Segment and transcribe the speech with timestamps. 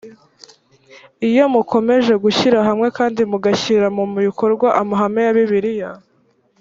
[1.29, 5.91] iyo mukomeje gushyira hamwe kandi mugashyira mu bikorwa amahame ya bibiliya